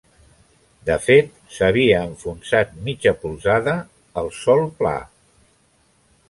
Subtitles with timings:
[0.89, 1.27] De fet,
[1.57, 3.77] s'havia enfonsat mitja polzada
[4.23, 4.97] al sòl bla.